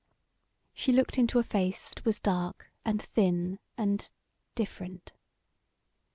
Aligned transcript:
She 0.73 0.91
looked 0.91 1.19
into 1.19 1.37
a 1.37 1.43
face 1.43 1.87
that 1.89 2.03
was 2.05 2.17
dark 2.19 2.71
and 2.83 2.99
thin 2.99 3.59
and 3.77 4.09
different. 4.55 5.11